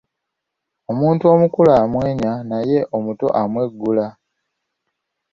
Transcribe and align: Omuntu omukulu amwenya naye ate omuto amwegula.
Omuntu 0.91 1.23
omukulu 1.33 1.71
amwenya 1.81 2.31
naye 2.49 2.77
ate 2.83 2.87
omuto 2.97 3.27
amwegula. 3.41 4.07